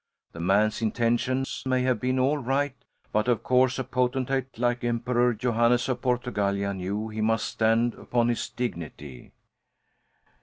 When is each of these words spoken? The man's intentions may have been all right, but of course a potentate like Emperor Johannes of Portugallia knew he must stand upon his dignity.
The 0.31 0.39
man's 0.39 0.81
intentions 0.81 1.61
may 1.63 1.83
have 1.83 1.99
been 1.99 2.17
all 2.17 2.39
right, 2.39 2.73
but 3.11 3.27
of 3.27 3.43
course 3.43 3.77
a 3.77 3.83
potentate 3.83 4.57
like 4.57 4.83
Emperor 4.83 5.31
Johannes 5.35 5.87
of 5.87 6.01
Portugallia 6.01 6.73
knew 6.73 7.09
he 7.09 7.21
must 7.21 7.45
stand 7.45 7.93
upon 7.93 8.29
his 8.29 8.49
dignity. 8.49 9.31